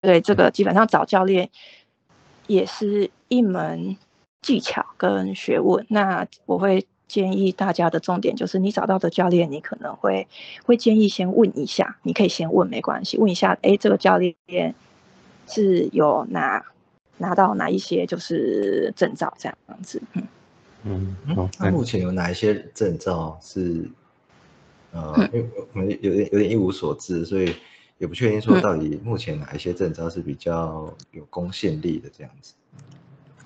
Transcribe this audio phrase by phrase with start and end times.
[0.00, 1.48] 对，这个基本上找教练
[2.46, 3.96] 也是一门
[4.42, 5.86] 技巧跟学问。
[5.88, 10.28] 那我会建议大家的重点就是，你找到的教练，你可能会
[10.64, 14.34] 会建议先问一下，你可以先问没关系，问一下，哎，这个教练
[15.48, 16.62] 是有哪
[17.18, 20.26] 拿到哪一些就是证照这样子，嗯
[21.26, 23.88] 嗯，那目前有哪一些证照是
[24.92, 27.54] 呃，因为我们有点有点一无所知，所以。
[27.98, 32.52] 也不确定说到底目前哪一些证照是比较有公信力的这样子。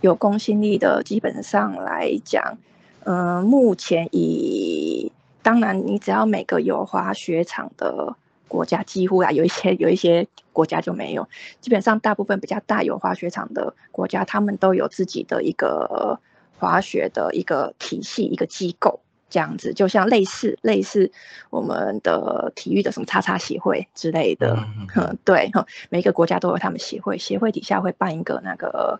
[0.00, 2.56] 有公信力的，基本上来讲，
[3.04, 5.12] 嗯，目前以
[5.42, 8.16] 当然你只要每个有滑雪场的
[8.48, 11.28] 国家，几乎啊有一些 有一些国家就没有，
[11.60, 16.18] 基本上大部分比较大有滑雪场的国家，他们都有自己的一个
[16.58, 19.00] 滑雪的一个体系一个机构。
[19.30, 21.12] 这样子，就像类似类似
[21.50, 24.56] 我们的体育的什么叉叉协会之类的，
[24.96, 28.98] 嗯，对哈，每个国家都有他们协会，协会底下会办一个那个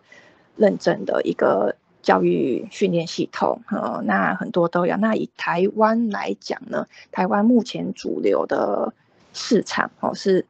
[0.55, 4.95] 认证的一个教育训练系统，嗯，那很多都有。
[4.97, 8.93] 那以台湾来讲呢，台湾目前主流的
[9.33, 10.45] 市场哦是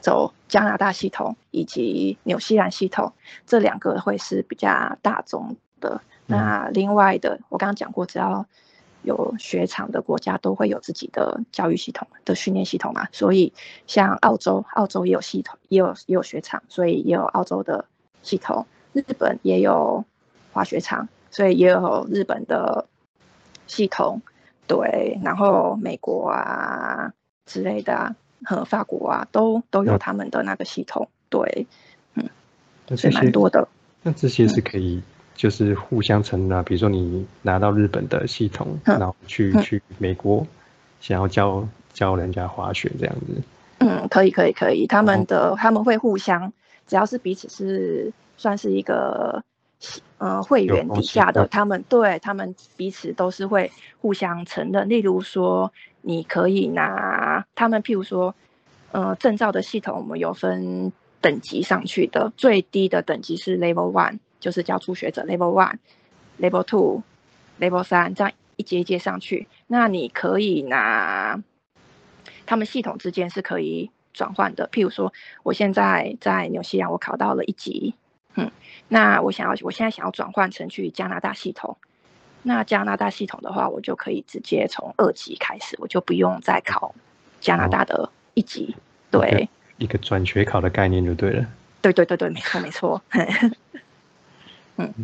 [0.00, 3.12] 走加拿大系统以及纽西兰系统，
[3.46, 6.00] 这两个会是比较大众的。
[6.26, 8.46] 那另外的，我刚刚讲过，只要
[9.02, 13.52] 有雪场的国家都会有自己的教育系统的训练系统嘛，所以
[13.86, 17.84] 像澳洲，澳洲也有系统，也有也有雪场，所以也有澳洲的
[18.22, 18.66] 系统。
[18.92, 20.04] 日本也有
[20.52, 22.86] 滑雪场，所以也有日本的
[23.66, 24.20] 系统。
[24.66, 27.12] 对，然后美国啊
[27.48, 31.08] 之类的啊和法国啊，都都有他们的那个系统。
[31.28, 31.66] 对，
[32.14, 32.28] 嗯，
[32.96, 33.66] 是蛮多的。
[34.02, 35.02] 那这些是可以。
[35.38, 40.44] 就是互相承啊，比如说你拿到日本的系统，然后去去美国，
[41.00, 43.40] 想要教教人家滑雪这样子。
[43.78, 46.52] 嗯，可以可以可以，他们的他们会互相，
[46.88, 49.44] 只要是彼此是算是一个
[50.18, 53.70] 呃会员底下的，他们对他们彼此都是会
[54.00, 54.88] 互相承认。
[54.88, 55.72] 例如说，
[56.08, 58.34] 你可以拿他们，譬如说，
[58.92, 64.18] 呃，证照的系统，我们有分等级上去的，最低的等级是 Level One。
[64.40, 65.76] 就是教初学者 Level One、
[66.40, 67.02] Level Two、
[67.60, 69.48] Level 三这样一阶一阶上去。
[69.66, 71.42] 那你可以拿
[72.46, 74.66] 他们系统之间是可以转换的。
[74.72, 77.94] 譬如说，我现在在纽西兰，我考到了一级，
[78.34, 78.50] 嗯，
[78.88, 81.76] 那我想要我现在想要转换成去加拿大系统。
[82.48, 86.94] 那加拿大系统的话，我就可以直接从二级开始，我就不用再考
[87.42, 88.74] 加拿大的一级。
[89.10, 91.46] 对，一个转学考的概念就对了。
[91.82, 93.02] 对对对对，没错没错。
[94.76, 94.94] 嗯，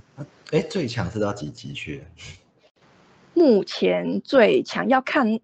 [0.53, 2.03] 哎，最强是到几级去？
[3.35, 5.39] 目前最强要看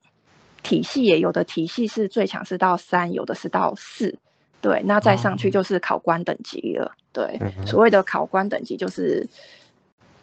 [0.63, 4.19] 体系，也有的体系是最强是到三，有的是到四。
[4.63, 6.97] 对，那再上去就是考官等级了。
[7.13, 9.29] 对，所谓的考官等级就是，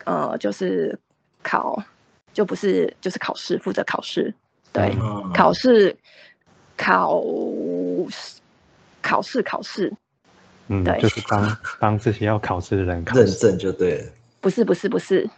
[0.06, 0.98] 呃，就是
[1.44, 1.82] 考，
[2.34, 4.34] 就不是就是考试，负责考试。
[4.74, 4.96] 对，
[5.34, 5.98] 考试
[6.76, 7.24] 考
[9.02, 9.94] 考试考试。
[10.68, 14.12] 嗯，对，就是帮帮这些要考试的人认证就对了。
[14.42, 15.30] 不是不是不是，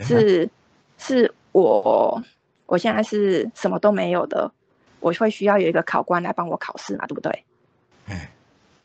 [0.00, 0.50] 是
[0.98, 2.20] 是我
[2.66, 4.50] 我现在是什么都没有的，
[4.98, 7.44] 我会需要有一个考官来帮我考试嘛，对不对？
[8.06, 8.30] 哎，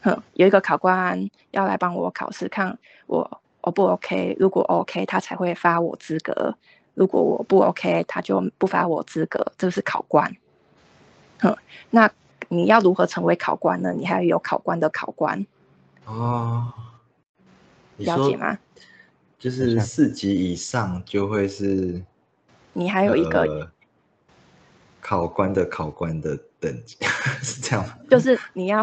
[0.01, 6.55] 哼，有一个考官要来帮我考试，看我 O 不 OK，如果 OK，他才会发我资格；
[6.93, 9.51] 如果我不 OK，他就不发我资格。
[9.57, 10.33] 这是考官。
[11.39, 11.57] 哼，
[11.89, 12.09] 那
[12.47, 13.91] 你要如何成为考官呢？
[13.91, 15.45] 你还要有考官的考官。
[16.05, 16.71] 哦，
[17.97, 18.57] 了解吗？
[19.37, 22.01] 就是四级以上就会是，
[22.71, 23.69] 你还有一个
[25.01, 26.95] 考官的考官的等级
[27.43, 27.97] 是这样吗？
[28.09, 28.81] 就是你要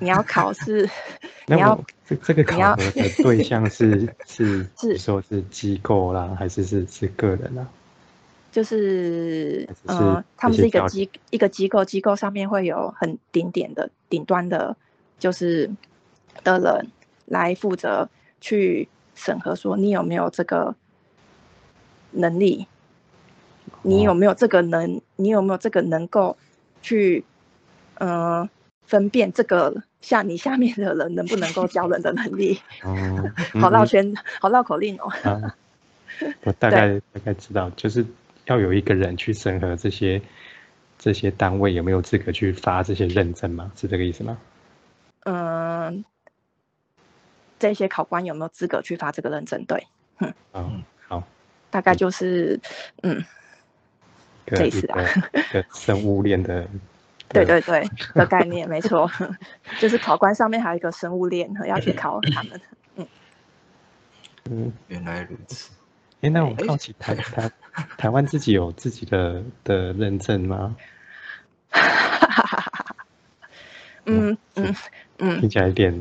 [0.00, 0.88] 你要考试，
[1.46, 7.66] 你要这这个考核的对象是 是是说是机构啦，还是是是个人啊？
[8.50, 14.76] 就是呃，他们是一个机一个机构，机构上面会有很顶点的顶端的，
[15.18, 15.70] 就是。
[16.44, 16.92] 的人
[17.26, 18.08] 来负责
[18.40, 20.76] 去审核，说你有没有这个
[22.12, 22.68] 能力，
[23.82, 26.36] 你有没有这个能，你有没有这个能够
[26.80, 27.24] 去，
[27.94, 28.48] 嗯，
[28.88, 32.60] 分辨这个像你下面的人能不能够教人的能力。
[32.82, 33.30] 哦，
[33.60, 35.12] 好绕圈，好绕口令哦。
[36.42, 38.04] 我大概大概知道，就是
[38.46, 40.20] 要有一个人去审核这些
[40.98, 43.70] 这些单位有没有资格去发这些认证吗？
[43.76, 44.36] 是这个意思吗？
[45.24, 46.04] 嗯。
[47.60, 49.64] 这些考官有没有资格去发这个认证？
[49.64, 49.84] 对，
[50.20, 51.26] 嗯，嗯，好，
[51.70, 52.60] 大概就是
[53.02, 53.24] 嗯，
[54.46, 55.04] 类似啊，
[55.74, 56.68] 生物链的，
[57.28, 59.10] 对对对的概念，没错，
[59.78, 62.60] 就是考官上面还有一个生物链，要去考他们，
[62.96, 63.06] 嗯
[64.50, 65.70] 嗯，原来如此。
[66.20, 67.50] 哎，那我好奇台台
[67.96, 70.74] 台湾自己有自己的的认证吗？
[74.06, 74.74] 嗯嗯
[75.18, 75.94] 嗯，听起来有点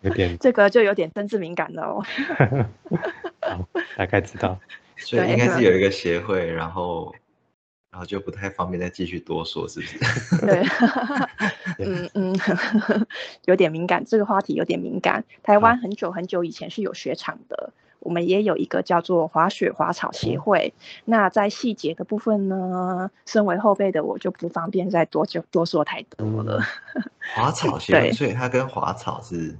[0.00, 2.04] 有点，这个就有点政治敏感了哦。
[3.40, 4.58] 好，大概知道，
[4.96, 7.14] 所以应该是有一个协会，然后
[7.90, 9.98] 然后就不太方便再继续多说，是不是？
[10.46, 10.64] 对，
[11.78, 12.34] 嗯嗯，
[13.46, 15.24] 有点敏感，这个话题有点敏感。
[15.42, 17.72] 台湾很久很久以前是有雪场的。
[17.98, 20.72] 我们也有一个叫做滑雪滑草协会，
[21.04, 26.62] 那在细节的部分呢，身为后辈的我就不方便再多就多说太多了。
[27.34, 29.54] 滑草协会，所以它跟滑草是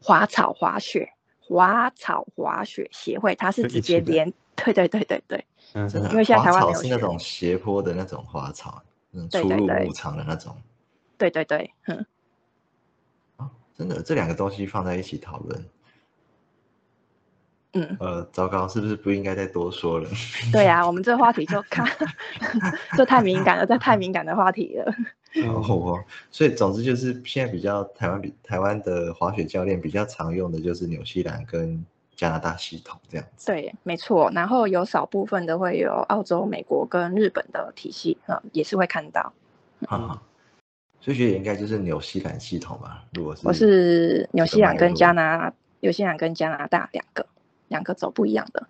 [0.00, 5.44] 滑草滑雪滑草滑雪协会，它是直接连，对对对对对，
[5.74, 8.82] 嗯，因为现在台湾是那种斜坡的那种滑草，
[9.12, 10.56] 嗯，出入牧场的那种，
[11.16, 12.06] 对对对，嗯，
[13.36, 15.64] 啊，真的这两个东西放在一起讨论。
[17.74, 20.06] 嗯，呃，糟糕，是不是不应该再多说了？
[20.52, 21.86] 对呀，我们这个话题就看，
[22.98, 24.94] 这太敏感了，这太敏感的话题了。
[25.46, 31.82] 哦，所以总之就是现在比较台湾比台湾的滑雪教练比较常用的就是纽西兰跟
[32.22, 33.46] 加拿大系统这样子。
[33.46, 34.30] 对，没错。
[34.32, 39.32] 然后有少部分的会有澳洲、美国跟日本的体系，啊，也是会看到。
[39.88, 40.22] 啊，
[41.00, 43.04] 所以觉得应该就是纽西兰系统吧？
[43.12, 47.26] 如果是我是纽西兰跟加拿，纽西兰跟加拿大两个。
[47.68, 48.66] 两个走不一样的，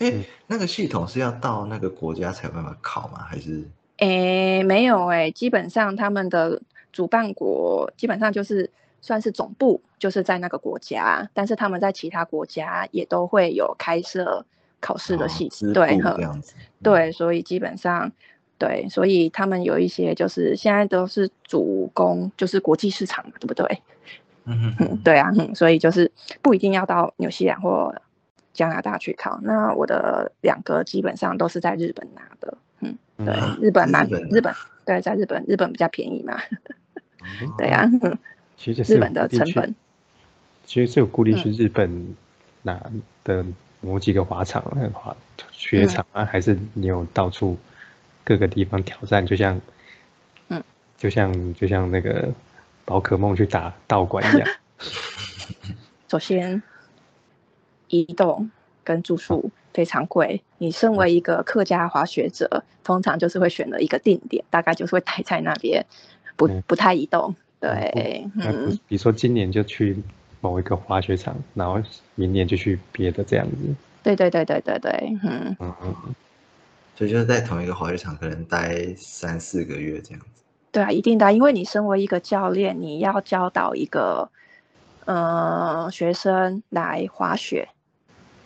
[0.00, 0.12] 哎，
[0.48, 3.20] 那个系统是要到那个国家才有办法考吗？
[3.20, 3.62] 还是？
[3.98, 6.60] 哎，没有哎，基本上他们的
[6.90, 8.68] 主办国基本上就是
[9.00, 14.44] 算是总部，就是在那个国家，但是他们在其他国家也都会有开设
[14.80, 18.12] 考试的系统，对，这样子， 对，所以基本上
[18.58, 23.82] 对，所以他们有一些就是现在都是主攻就是国际市场嘛，对不对？
[24.44, 26.10] 嗯嗯， 对啊，所以就是
[26.42, 27.94] 不一定要到纽西兰或
[28.52, 29.38] 加拿大去考。
[29.42, 34.54] 那我的两个基本上都是在日本拿的，嗯，对，日本蛮日本，
[34.84, 36.38] 对，在日本，日本比较便宜嘛，
[37.56, 37.88] 对呀，
[38.60, 39.74] 其实日本的成本，
[40.66, 42.14] 其实是有顾虑去日本
[42.62, 42.78] 哪
[43.24, 43.44] 的
[43.80, 44.62] 某几个滑场、
[44.92, 45.16] 滑
[45.50, 47.56] 雪场啊，还是你有到处
[48.22, 49.58] 各个地方挑战，就像，
[50.48, 50.62] 嗯，
[50.98, 52.32] 就像就像那个。
[52.86, 54.48] 宝可梦去打道馆一样。
[56.10, 56.60] 首先，
[57.86, 58.50] 移动
[58.82, 60.42] 跟住宿非常贵。
[60.58, 65.86] 你身为一个客家滑雪者，通常就是会选择一个定点，大概就是会待在那边，
[66.34, 67.36] 不不太移动。
[67.60, 68.78] 对，嗯。
[68.88, 69.96] 比如说今年就去
[70.40, 71.80] 某一个滑雪场，然后
[72.14, 73.56] 明年就去别的这样子。
[74.02, 75.94] 对对对对对对，嗯嗯嗯。
[76.96, 80.42] 所以就是在同一个滑雪场，可能待三四个月这样子。
[80.72, 84.30] 对啊，一定的，因为你身为一个教练，你要教导一个
[85.04, 87.68] 呃学生来滑雪。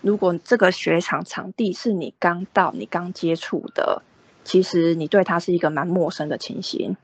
[0.01, 4.03] 如果这个雪场场地是你刚到、你刚接触的，
[4.45, 6.97] 其实你对它是一个蛮陌生的情形。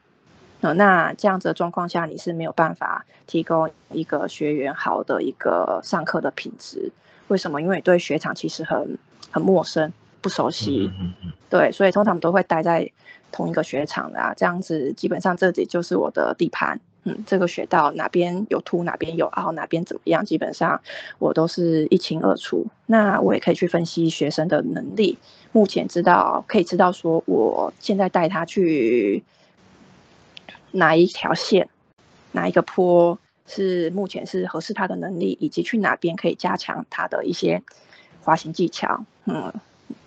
[0.60, 6.92] 呃，那这样子的状况下，你是没有办法提供一个学员好的一个上课的品质。
[7.28, 7.60] 为什么？
[7.60, 8.98] 因为你对雪场其实很
[9.30, 10.90] 很陌生、不熟悉。
[11.00, 11.32] 嗯嗯。
[11.48, 12.90] 对，所以通常都会待在。
[13.32, 16.80] 同一个雪场的啊，这样子基本上这里就是我的地盘。
[17.04, 20.80] 嗯，这个雪道哪边有凸，哪边有凹，哪边怎么样，基本上
[21.20, 22.66] 我都是一清二楚。
[22.86, 25.16] 那我也可以去分析学生的能力，
[25.52, 29.22] 目前知道可以知道说，我现在带他去
[30.72, 31.68] 哪一条线，
[32.32, 37.62] 哪一个坡是目前是合适他的能力，以及去哪边可以加强他的一些
[38.22, 39.04] 滑行技巧。
[39.24, 39.52] 嗯，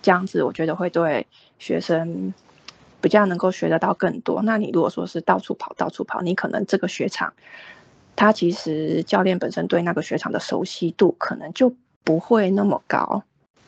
[0.02, 1.26] 这样子我觉得会对
[1.58, 2.32] 学生。
[3.00, 4.40] 比较能够学得到更多。
[4.40, 7.34] 那你如果说是到处跑、到处跑，你可能这个雪场，
[8.16, 13.22] 他其实教练本身对那个雪场的熟悉度可能就不会那么高。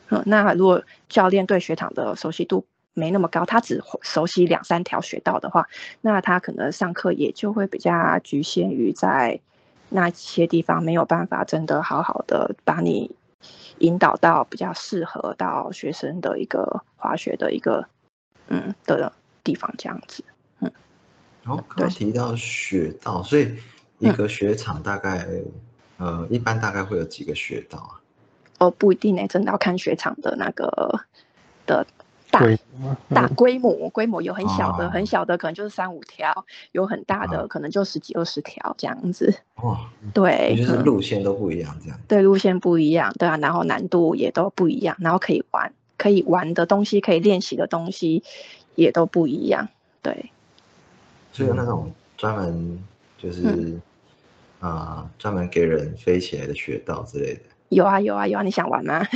[0.09, 2.65] 嗯，那如果教练对雪场的熟悉度
[2.97, 5.67] 没那么高，他只熟悉两三条雪道的话，
[6.01, 9.39] 那他可能上课也就会比较局限于在
[9.89, 13.15] 那些地方，没有办法真的好好的把你
[13.77, 17.87] 引导到比较适合到学生的一个滑雪的一个
[18.47, 19.13] 嗯的。
[19.43, 20.25] 地方这样子，
[20.59, 20.69] 嗯，
[21.41, 23.57] 然后刚提到雪道，所以
[23.97, 25.25] 一个雪场大概，
[25.95, 27.95] 呃，一般大概会有几个雪道啊？
[28.59, 30.99] 哦，不一定呢，真的要看雪场的那个
[31.65, 31.87] 的
[32.29, 32.41] 大
[33.09, 39.33] 大规模规模有很小的很小的可能就是三五条，有很大的可能就十几二十条这样子。
[39.63, 41.99] 哇， 对，就是路线都不一样这样。
[42.07, 48.23] 对，路线不一样，对啊，然后难度也都不一样，然后可以玩可以玩的东西，可以练习的东西
[48.75, 49.69] 也都不一样。
[50.01, 50.31] 对，
[51.31, 52.83] 所以有那种专门
[53.17, 53.79] 就是
[54.59, 57.41] 啊，专门给人飞起来的雪道之类的。
[57.69, 59.05] 有啊有啊有啊，你想玩吗？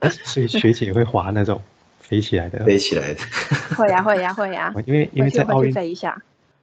[0.24, 1.60] 所以学姐会滑那种
[2.00, 3.20] 飞起来的，飞起来的，
[3.76, 4.72] 会呀会呀会呀。
[4.86, 6.20] 因为因为在奥运飞一下，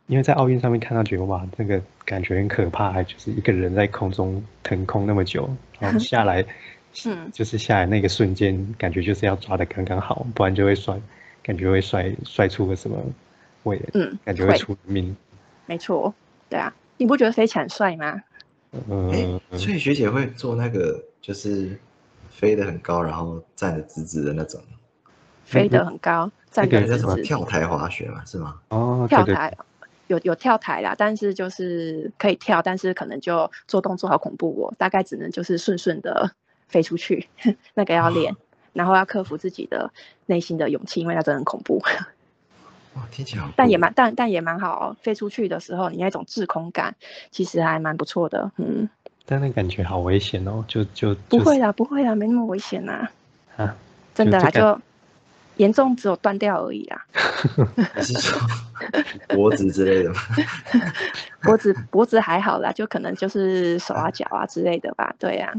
[0.08, 5.50] 因为在奥运上面看到觉得哇，那个感觉很可怕，就是一个人在空中腾空那么久，
[5.80, 6.44] 然后下来，
[7.06, 11.00] 嗯，就是下来那个瞬间，感觉就是要抓的刚刚好，不然就会摔，
[11.44, 12.98] 感觉会摔摔出个什么
[13.64, 15.16] 位，嗯，感觉会出命。
[15.66, 16.14] 没错，
[16.50, 18.22] 对啊，你不觉得飞起来很帅吗？
[18.72, 21.80] 嗯，所以学姐会做那个，就是
[22.30, 24.62] 飞得很高，然后站得直直的那种。
[25.46, 26.98] 飞得很高，站得直直。
[27.00, 28.60] 什么跳台滑雪嘛，是吗？
[28.70, 29.56] 哦，跳台
[30.08, 36.32] 有有跳台啦，但是就是可以跳，但是可能就做动作好恐怖哦，大概只能就是顺顺的
[36.68, 37.30] 飞出去，
[37.74, 38.36] 那个要练，
[38.74, 39.92] 然后要克服自己的
[40.26, 41.82] 内心的勇气，因为那真的很恐怖。
[43.12, 46.96] 听起来，但也蛮但但也蛮好，飞出去的时候，你那种滞空感
[47.32, 48.90] 其实还蛮不错的，嗯。
[49.30, 53.12] 但那感觉好危险哦，就就不会啦，不会啦，没那么危险啦。
[53.58, 53.76] 啊，
[54.16, 54.80] 真的啦，就
[55.58, 57.06] 严重只有断掉而已啦。
[58.02, 58.40] 是说
[59.28, 60.22] 脖子之类的吗？
[61.44, 65.14] 脖子脖子还好啦，就可能就是手啊脚啊之类的吧。
[65.20, 65.52] 对呀，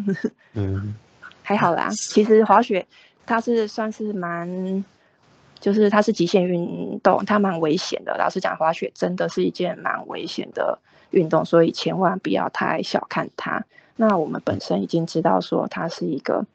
[0.55, 0.95] 嗯，
[1.45, 1.91] 还好啦。
[1.91, 2.87] 其实滑雪
[3.27, 4.83] 它是算是蛮。
[5.61, 8.17] 就是它是极限运动，它蛮危险的。
[8.17, 10.79] 老实讲，滑雪真的是一件蛮危险的
[11.11, 13.65] 运动，所以千万不要太小看它。
[13.97, 16.47] 那我们本身已经知道说它是一个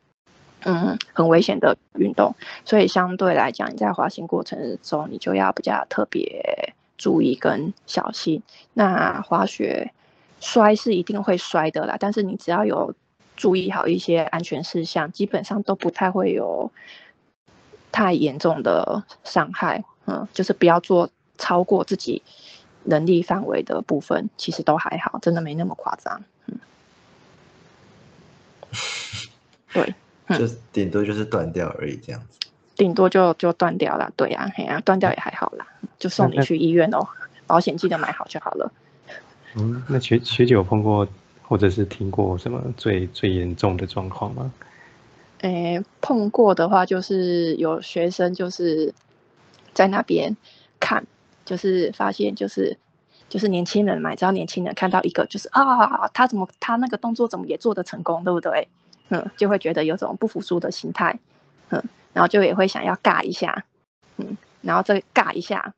[0.64, 8.42] 嗯很危险的运动，所以相对来讲，你在滑行过程中，你就要比较特别注意跟小心。
[8.74, 9.92] 那滑雪
[10.40, 12.94] 摔是一定会摔的啦，但是你只要有
[13.36, 16.72] 注意好一些安全事项，基本上都不太会有。
[17.94, 22.22] 太严重的伤害，嗯，就是不要做超过自己
[22.84, 26.58] 能力范围的部分，其实都还好，真的没那么夸张，嗯，
[29.72, 29.94] 对，
[30.38, 35.68] 就顶多就是断掉而已，这样子，顶多就就断掉了，对呀，嘿呀，断掉也还好啦，
[36.00, 37.08] 就送你去医院哦，
[37.46, 38.72] 保险记得买好就好了。
[39.56, 41.08] 嗯，那学学姐有碰过
[41.44, 44.52] 或者是听过什么最最严重的状况吗？
[45.44, 48.94] 诶，碰过的话就是有学生就是
[49.74, 50.38] 在那边
[50.80, 51.06] 看，
[51.44, 52.78] 就是发现就是
[53.28, 58.70] 就是年轻人嘛，只要年轻人看到一个就是啊，他怎么他那个动作怎么也做得成功，对不对？
[59.10, 61.20] 嗯，就会觉得有种不服输的心态，
[61.72, 61.84] 嗯，
[62.14, 63.66] 然后就也会想要尬一下，
[64.16, 65.74] 嗯，然后这尬一下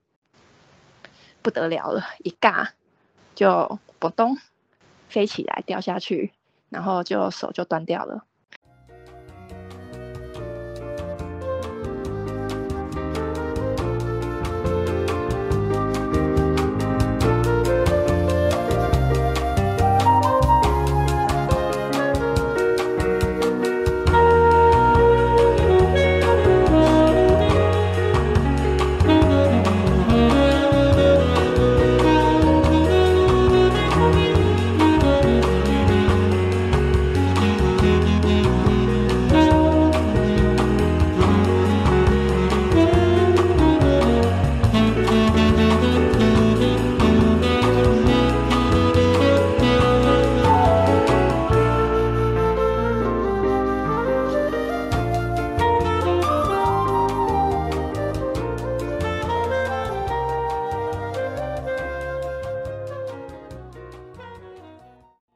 [1.42, 2.68] 不得了了，一尬
[3.34, 4.38] 就扑咚
[5.10, 6.34] 飞起来掉下去，
[6.70, 8.26] 然后就手就断掉了。